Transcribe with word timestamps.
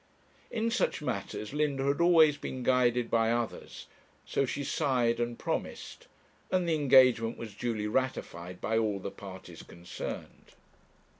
In 0.49 0.71
such 0.71 1.03
matters 1.03 1.53
Linda 1.53 1.83
had 1.85 2.01
always 2.01 2.35
been 2.35 2.63
guided 2.63 3.11
by 3.11 3.31
others; 3.31 3.85
so 4.25 4.47
she 4.47 4.63
sighed 4.63 5.19
and 5.19 5.37
promised, 5.37 6.07
and 6.49 6.67
the 6.67 6.73
engagement 6.73 7.37
was 7.37 7.53
duly 7.53 7.85
ratified 7.85 8.59
by 8.59 8.79
all 8.79 8.97
the 8.97 9.11
parties 9.11 9.61
concerned. 9.61 10.53